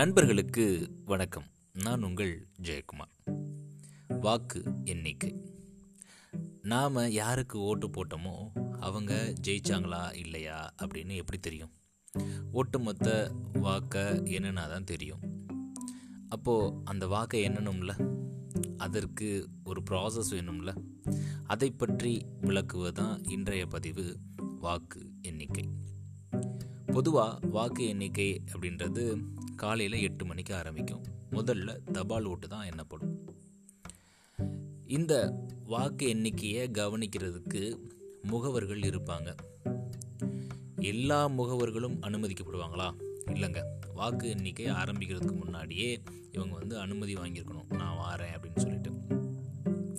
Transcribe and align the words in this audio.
நண்பர்களுக்கு 0.00 0.90
வணக்கம். 1.04 1.44
நான் 1.72 2.02
உங்கள் 2.02 2.46
ஜெயக்குமார். 2.62 3.36
வாக்கு 4.20 4.62
எண்ணிக்கை. 4.84 5.42
நாம் 6.62 7.10
யாருக்கு 7.10 7.58
ஓட்டு 7.58 7.88
போட்டோமோ 7.88 8.50
அவங்க 8.80 9.34
ஜெயிச்சாங்களா 9.46 10.16
இல்லையா 10.16 10.74
அப்படின்னு 10.82 11.16
எப்படி 11.16 11.40
தெரியும்? 11.40 11.70
ஒட்டுமொத்த 12.52 13.32
வாக்கை 13.52 14.02
என்னன்னா 14.02 14.68
தான் 14.68 14.84
தெரியும். 14.84 15.20
அப்போது 16.28 16.76
அந்த 16.84 17.06
வாக்கை 17.06 17.48
என்னணும்ல 17.48 18.16
அதற்கு 18.76 19.48
ஒரு 19.64 19.82
ப்ராசஸ் 19.90 20.30
வேணும்ல? 20.30 20.76
அதை 21.46 21.70
பற்றி 21.70 22.26
விளக்குவது 22.40 22.92
தான் 22.92 23.24
இன்றைய 23.24 23.66
பதிவு 23.66 24.16
வாக்கு 24.38 25.10
எண்ணிக்கை. 25.22 25.68
பொதுவாக 26.86 27.46
வாக்கு 27.46 27.86
எண்ணிக்கை 27.86 28.44
அப்படின்றது 28.52 29.24
காலையில் 29.60 30.02
எட்டு 30.02 30.24
மணிக்கு 30.24 30.54
ஆரம்பிக்கும். 30.54 31.02
முதல்ல 31.30 31.82
தபால் 31.92 32.24
ஓட்டு 32.24 32.48
தான் 32.48 32.66
எண்ணப்படும். 32.66 33.30
இந்த 34.86 35.44
வாக்கு 35.64 36.08
எண்ணிக்கையை 36.08 36.68
கவனிக்கிறதுக்கு 36.68 37.76
முகவர்கள் 38.22 38.80
இருப்பாங்க. 38.80 39.36
எல்லா 40.76 41.26
முகவர்களும் 41.26 42.02
அனுமதிக்கப்படுவாங்களா? 42.02 42.92
இல்லைங்க. 43.26 43.62
வாக்கு 43.94 44.28
எண்ணிக்கை 44.28 44.66
ஆரம்பிக்கிறதுக்கு 44.66 45.40
முன்னாடியே 45.40 46.02
இவங்க 46.32 46.56
வந்து 46.56 46.78
அனுமதி 46.78 47.14
வாங்கியிருக்கணும். 47.14 47.76
நான் 47.76 47.96
வாரேன் 47.96 48.40
அப்படின்னு 48.40 48.58
சொல்லிட்டு. 48.58 48.92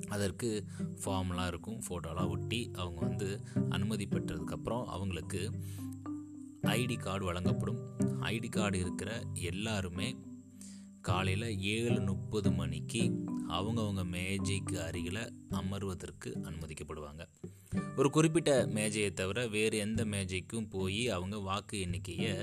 அதற்கு 0.08 0.66
ஃபார்ம்லாம் 1.06 1.48
இருக்கும். 1.48 1.82
ஃபோட்டோலாம் 1.90 2.30
ஒட்டி 2.30 2.72
அவங்க 2.74 3.06
வந்து 3.06 3.42
அனுமதி 3.70 4.06
பெற்றதுக்கப்புறம் 4.06 4.86
அவங்களுக்கு 4.86 5.52
ஐடி 6.62 7.00
கார்டு 7.00 7.26
வழங்கப்படும். 7.26 7.98
ஐடி 8.22 8.50
கார்டு 8.50 8.80
இருக்கிற 8.80 9.22
எல்லாருமே 9.34 10.16
காலையில் 11.02 11.60
ஏழு 11.60 12.02
முப்பது 12.02 12.52
மணிக்கு 12.52 13.02
அவங்கவுங்க 13.50 14.06
மேஜைக்கு 14.06 14.82
அருகில் 14.82 15.34
அமர்வதற்கு 15.50 16.26
அனுமதிக்கப்படுவாங்க. 16.26 17.28
ஒரு 17.98 18.10
குறிப்பிட்ட 18.10 18.66
மேஜையை 18.66 19.14
தவிர 19.14 19.48
வேறு 19.48 19.78
எந்த 19.78 20.06
மேஜைக்கும் 20.06 20.70
போய் 20.70 21.10
அவங்க 21.10 21.38
வாக்கு 21.38 21.80
எண்ணிக்கையை 21.80 22.36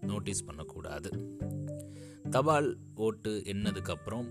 நோட்டீஸ் 0.00 0.44
பண்ணக்கூடாது. 0.44 1.38
தபால் 2.30 2.76
ஓட்டு 2.94 3.42
எண்ணதுக்கப்புறம் 3.44 4.28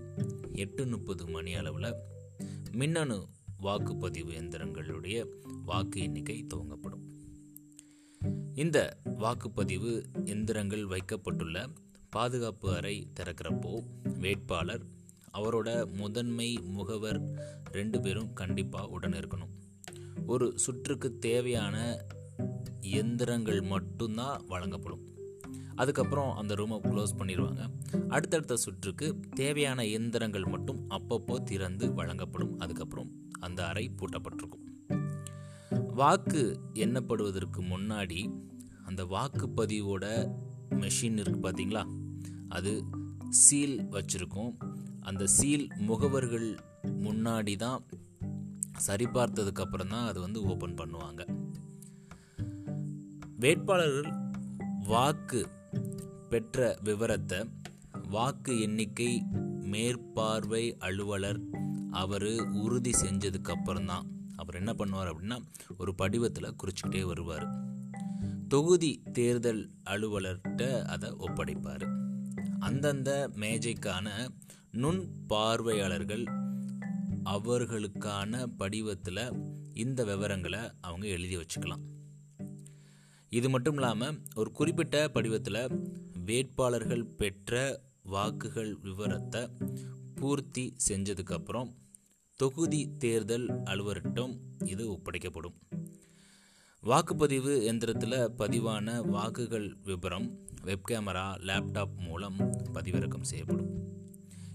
எட்டு 0.52 0.86
முப்பது 0.86 1.28
மணி 1.28 1.54
அளவில் 1.54 1.94
மின்னணு 2.72 3.28
வாக்குப்பதிவு 3.62 4.32
எந்திரங்களுடைய 4.32 5.26
வாக்கு 5.64 6.00
எண்ணிக்கை 6.00 6.46
துவங்கப்படும். 6.54 7.11
இந்த 8.54 8.96
வாக்குப்பதிவு 9.04 10.04
எந்திரங்கள் 10.24 10.82
வைக்கப்பட்டுள்ள 10.82 11.68
பாதுகாப்பு 12.10 12.74
அறை 12.74 13.06
திறக்கிறப்போ 13.20 13.82
வேட்பாளர் 14.18 14.82
அவரோட 15.34 15.92
முதன்மை 15.92 16.58
முகவர் 16.62 17.20
ரெண்டு 17.64 18.00
பேரும் 18.00 18.32
கண்டிப்பாக 18.32 18.86
உடன் 18.86 19.12
இருக்கணும். 19.12 19.52
ஒரு 20.26 20.58
சுற்றுக்கு 20.58 21.18
தேவையான 21.18 22.04
எந்திரங்கள் 22.80 23.62
மட்டும்தான் 23.62 24.42
வழங்கப்படும். 24.46 25.06
அதுக்கப்புறம் 25.74 26.36
அந்த 26.36 26.54
ரூமை 26.54 26.86
க்ளோஸ் 26.86 27.14
பண்ணிடுவாங்க. 27.18 27.70
அடுத்தடுத்த 28.08 28.56
சுற்றுக்கு 28.56 29.20
தேவையான 29.30 29.82
எந்திரங்கள் 29.82 30.48
மட்டும் 30.48 30.90
அப்பப்போ 30.90 31.42
திறந்து 31.42 31.94
வழங்கப்படும். 31.94 32.58
அதுக்கப்புறம் 32.58 33.10
அந்த 33.40 33.66
அறை 33.66 33.90
பூட்டப்பட்டிருக்கும். 33.96 34.61
வாக்கு 35.94 36.60
எண்ணப்படுவதற்கு 36.74 37.60
முன்னாடி 37.62 38.20
அந்த 38.84 39.04
வாக்குப்பதிவோட 39.04 40.04
மெஷின் 40.70 41.18
இருக்கு 41.18 41.40
பார்த்தீங்களா 41.40 41.82
அது 42.48 42.84
சீல் 43.28 43.88
வச்சுருக்கோம். 43.90 44.52
அந்த 45.00 45.26
சீல் 45.26 45.66
முகவர்கள் 45.78 46.58
முன்னாடி 46.84 47.56
தான் 47.56 47.84
சரிபார்த்ததுக்கப்புறம் 48.86 49.88
தான் 49.88 50.06
அது 50.06 50.20
வந்து 50.20 50.42
ஓப்பன் 50.42 50.74
பண்ணுவாங்க. 50.74 51.22
வேட்பாளர்கள் 53.36 54.12
வாக்கு 54.84 55.46
பெற்ற 56.28 56.76
விவரத்தை 56.84 57.48
வாக்கு 58.08 58.60
எண்ணிக்கை 58.60 59.22
மேற்பார்வை 59.64 60.76
அலுவலர் 60.78 61.40
அவர் 61.90 62.30
உறுதி 62.52 62.90
செஞ்சதுக்கப்புறம் 62.90 63.84
தான் 63.84 64.06
அவர் 64.42 64.58
என்ன 64.60 64.72
பண்ணுவார் 64.78 65.10
அப்படின்னா 65.12 65.38
ஒரு 65.78 65.92
படிவத்தில் 65.98 66.56
குறிச்சிக்கிட்டே 66.60 67.02
வருவார். 67.02 67.46
தொகுதி 68.48 68.92
தேர்தல் 69.12 69.62
அலுவலர்கிட்ட 69.90 70.64
அதை 70.94 71.10
ஒப்படைப்பார். 71.26 71.84
அந்தந்த 72.60 73.10
மேஜைக்கான 73.42 74.08
நுண் 74.82 75.02
பார்வையாளர்கள் 75.26 76.24
அவர்களுக்கான 77.32 78.42
படிவத்தில் 78.58 79.24
இந்த 79.74 80.00
விவரங்களை 80.04 80.62
அவங்க 80.80 81.06
எழுதி 81.16 81.36
வச்சுக்கலாம். 81.36 81.84
இது 83.32 83.48
மட்டும் 83.50 83.78
இல்லாமல் 83.78 84.18
ஒரு 84.34 84.50
குறிப்பிட்ட 84.52 84.96
படிவத்தில் 85.14 85.62
வேட்பாளர்கள் 86.26 87.04
பெற்ற 87.20 87.60
வாக்குகள் 88.14 88.72
விவரத்தை 88.86 89.42
பூர்த்தி 90.18 90.64
செஞ்சதுக்கப்புறம் 90.88 91.70
தொகுதி 92.42 92.96
தேர்தல் 92.98 93.48
அலுவலர்கிட்டம் 93.48 94.38
இது 94.64 94.92
ஒப்படைக்கப்படும். 94.92 95.54
வாக்குப்பதிவு 96.82 97.62
எந்திரத்தில் 97.62 98.32
பதிவான 98.38 99.06
வாக்குகள் 99.06 99.76
விவரம் 99.84 100.38
வெப் 100.62 100.90
கேமரா 100.90 101.26
லேப்டாப் 101.46 101.96
மூலம் 101.96 102.38
பதிவிறக்கம் 102.74 103.22
செய்யப்படும். 103.22 103.70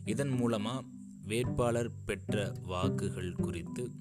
இதன் 0.06 0.30
மூலமாக 0.30 0.86
வேட்பாளர் 1.24 1.92
பெற்ற 2.06 2.52
வாக்குகள் 2.62 3.32
குறித்து 3.32 3.92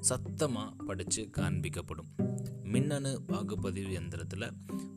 சத்தமாக 0.00 0.84
படித்து 0.84 1.30
காண்பிக்கப்படும். 1.36 2.40
மின்னணு 2.62 3.22
வாக்குப்பதிவு 3.26 3.92
எந்திரத்தில் 3.92 4.52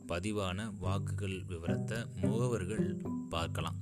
பதிவான 0.06 0.70
வாக்குகள் 0.78 1.44
விவரத்தை 1.44 1.98
முகவர்கள் 1.98 3.02
பார்க்கலாம். 3.28 3.78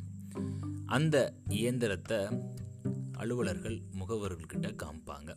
அந்த 0.86 1.34
இயந்திரத்தை 1.48 2.18
அலுவலர்கள் 3.16 3.82
முகவர்கள்கிட்ட 3.98 4.72
காமிப்பாங்க. 4.76 5.34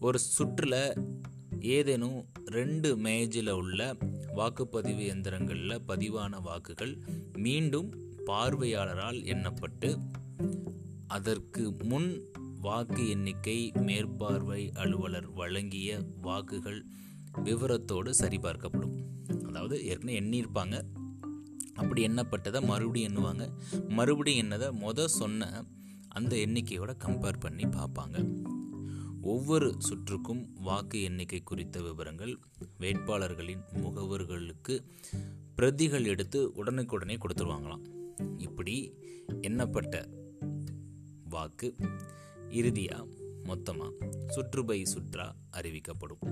ஒரு 0.00 0.18
சுற்றில் 0.18 0.94
ஏதேனும் 1.60 2.26
ரெண்டு 2.44 2.96
மேஜில் 2.96 3.50
உள்ள 3.50 3.96
வாக்குப்பதிவு 4.36 5.04
எந்திரங்களில் 5.06 5.82
பதிவான 5.88 6.40
வாக்குகள் 6.40 6.98
மீண்டும் 7.36 7.90
பார்வையாளரால் 8.26 9.20
எண்ணப்பட்டு 9.22 9.88
அதற்கு 11.06 11.72
முன் 11.82 12.30
வாக்கு 12.60 13.08
எண்ணிக்கை 13.08 13.72
மேற்பார்வை 13.74 14.70
அலுவலர் 14.74 15.30
வழங்கிய 15.32 16.02
வாக்குகள் 16.22 16.84
விவரத்தோடு 17.44 18.10
சரிபார்க்கப்படும். 18.20 18.96
அதாவது 19.46 19.86
ஏற்கனவே 19.86 20.20
எண்ணியிருப்பாங்க. 20.20 20.82
அப்படி 21.74 22.06
எண்ணப்பட்டதை 22.06 22.64
மறுபடியும் 22.64 23.14
எண்ணுவாங்க. 23.14 23.48
மறுபடியும் 23.88 24.50
என்னதை 24.50 24.70
மொத 24.80 25.04
சொன்ன 25.04 25.64
அந்த 26.14 26.36
எண்ணிக்கையோட 26.36 26.92
கம்பேர் 27.04 27.40
பண்ணி 27.40 27.64
பார்ப்பாங்க. 27.64 28.16
ஒவ்வொரு 29.22 29.74
சுற்றுக்கும் 29.78 30.52
வாக்கு 30.54 31.02
எண்ணிக்கை 31.02 31.42
குறித்த 31.42 31.82
விவரங்கள் 31.82 32.38
வேட்பாளர்களின் 32.80 33.62
முகவர்களுக்கு 33.72 34.84
பிரதிகள் 35.54 36.04
எடுத்து 36.04 36.52
உடனுக்குடனே 36.54 37.16
கொடுத்துருவாங்களாம். 37.16 37.84
இப்படி 38.38 38.94
எண்ணப்பட்ட 39.40 40.04
வாக்கு 41.28 41.76
இறுதியாக 42.50 43.06
மொத்தமாக 43.44 43.92
சுற்றுபை 44.28 44.82
சுற்றா 44.94 45.26
அறிவிக்கப்படும். 45.52 46.24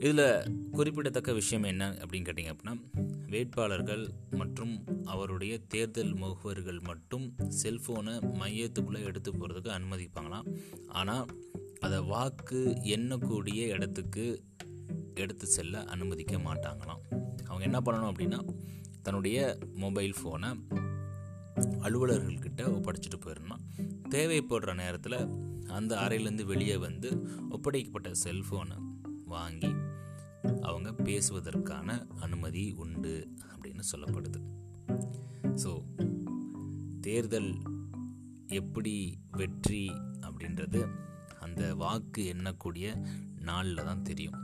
இதில் 0.00 0.66
குறிப்பிடத்தக்க 0.72 1.32
விஷயம் 1.32 1.64
என்ன 1.64 1.90
அப்படின்னு 1.90 2.28
கேட்டிங்க 2.28 2.52
அப்படின்னா 2.56 2.97
வேட்பாளர்கள் 3.28 4.10
மற்றும் 4.30 4.84
அவருடைய 5.04 5.58
தேர்தல் 5.58 6.14
முகவர்கள் 6.14 6.80
மட்டும் 6.80 7.34
செல்ஃபோனை 7.62 8.14
மையத்துக்குள்ளே 8.40 9.04
எடுத்து 9.04 9.32
போகிறதுக்கு 9.32 9.70
அனுமதிப்பாங்களாம். 9.78 10.46
ஆனால் 10.86 11.26
அதை 11.80 12.00
வாக்கு 12.00 12.76
எண்ணக்கூடிய 12.82 13.66
இடத்துக்கு 13.66 14.44
எடுத்து 15.14 15.46
செல்ல 15.46 15.84
அனுமதிக்க 15.84 16.36
மாட்டாங்களாம். 16.36 17.02
அவங்க 17.44 17.64
என்ன 17.64 17.80
பண்ணணும் 17.80 18.12
அப்படின்னா 18.12 18.40
தன்னுடைய 19.02 19.58
மொபைல் 19.74 20.14
ஃபோனை 20.22 20.50
அலுவலர்கள்கிட்ட 21.56 22.62
ஒப்படைச்சிட்டு 22.76 23.18
போயிடணும். 23.18 23.62
தேவைப்படுற 24.10 24.74
நேரத்தில் 24.74 25.18
அந்த 25.68 25.96
அறையிலேருந்து 25.96 26.44
வெளியே 26.44 26.76
வந்து 26.76 27.10
ஒப்படைக்கப்பட்ட 27.50 28.12
செல்ஃபோனை 28.24 28.78
வாங்கி 29.24 29.70
அவங்க 30.42 30.90
பேசுவதற்கான 31.02 31.88
அனுமதி 32.20 32.72
உண்டு 32.72 33.34
அப்படின்னு 33.52 33.84
சொல்லப்படுது. 33.92 34.40
ஸோ 35.64 35.72
தேர்தல் 37.00 37.52
எப்படி 38.46 39.18
வெற்றி 39.30 39.84
அப்படின்றது 40.20 40.80
அந்த 41.40 41.74
வாக்கு 41.74 42.22
எண்ணக்கூடிய 42.34 42.86
நாளில் 43.40 43.84
தான் 43.84 44.02
தெரியும். 44.02 44.38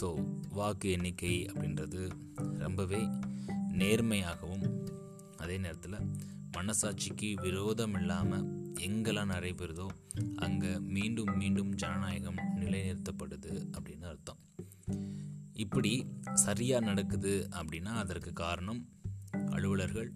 ஸோ 0.00 0.06
வாக்கு 0.50 0.90
எண்ணிக்கை 0.90 1.34
அப்படின்றது 1.46 2.00
ரொம்பவே 2.58 3.02
நேர்மையாகவும் 3.80 4.66
அதே 5.36 5.58
நேரத்தில் 5.58 5.98
மனசாட்சிக்கு 6.56 7.28
விரோதம் 7.42 7.94
இல்லாமல் 7.94 8.46
எங்கெல்லாம் 8.86 9.32
நடைபெறுதோ 9.34 9.86
அங்கே 10.36 10.78
மீண்டும் 10.78 11.32
மீண்டும் 11.36 11.72
ஜனநாயகம் 11.72 12.40
நிலைநிறுத்தப்படுது 12.60 13.52
அப்படின்னு 13.76 14.06
அர்த்தம். 14.12 14.40
இப்படி 15.54 16.06
சரியாக 16.34 16.84
நடக்குது 16.84 17.48
அப்படின்னா 17.52 17.92
அதற்கு 17.94 18.32
காரணம் 18.32 18.88
அலுவலர்கள். 19.30 20.12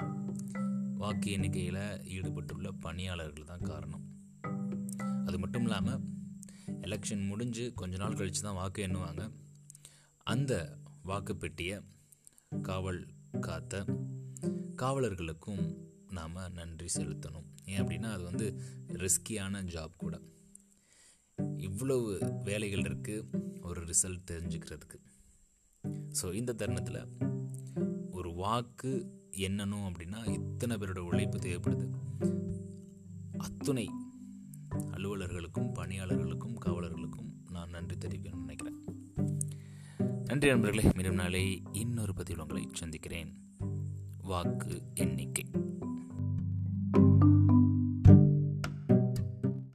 வாக்கு 0.94 1.30
எண்ணிக்கையில் 1.30 2.02
ஈடுபட்டுள்ள 2.04 2.70
பணியாளர்கள் 2.80 3.44
தான் 3.44 3.60
காரணம். 3.60 4.04
அது 5.26 5.38
மட்டும் 5.38 5.62
இல்லாமல் 5.62 6.00
எலெக்ஷன் 6.80 7.26
முடிஞ்சு 7.26 7.74
கொஞ்ச 7.74 7.96
நாள் 7.96 8.14
கழித்து 8.14 8.40
தான் 8.40 8.54
வாக்கு 8.54 8.86
எண்ணுவாங்க. 8.86 9.32
அந்த 10.22 10.78
வாக்குப்பெட்டியை 11.04 11.84
காவல் 12.62 13.06
காத்த 13.40 13.84
காவலர்களுக்கும் 14.76 15.76
நாம் 16.10 16.52
நன்றி 16.52 16.86
செலுத்தணும். 16.94 17.48
ஏன் 17.64 17.80
அப்படின்னா 17.80 18.12
அது 18.12 18.22
வந்து 18.22 18.60
ரிஸ்கியான 18.86 19.62
ஜாப் 19.62 19.96
கூட. 19.96 20.20
இவ்வளவு 21.56 22.34
வேலைகள் 22.44 22.80
இருக்குது 22.80 23.24
ஒரு 23.60 23.84
ரிசல்ட் 23.84 24.30
தெரிஞ்சுக்கிறதுக்கு. 24.30 24.98
ஸோ 26.22 26.34
இந்த 26.34 26.52
தருணத்தில் 26.52 27.08
ஒரு 28.10 28.32
வாக்கு 28.32 29.12
என்னணும் 29.30 29.86
அப்படின்னா 29.86 30.32
இத்தனை 30.32 30.76
பேரோட 30.76 30.98
உழைப்பு 30.98 31.38
தேவைப்படுது. 31.38 31.90
அத்துணை 33.36 33.90
அலுவலர்களுக்கும் 34.90 35.72
பணியாளர்களுக்கும் 35.72 36.58
காவலர்களுக்கும் 36.66 37.30
நான் 37.50 37.70
நன்றி 37.70 37.96
தெரிவிக்கணும்னு 37.96 38.46
நினைக்கிறேன். 38.46 38.84
நன்றி 40.24 40.48
நண்பர்களே 40.48 40.90
மீண்டும் 40.94 41.14
நாளை 41.14 41.62
இன்னொரு 41.72 42.14
பதிவில் 42.14 42.40
உங்களை 42.40 42.68
சந்திக்கிறேன். 42.72 43.56
வாக்கு 44.18 44.82
எண்ணிக்கை. 44.94 45.50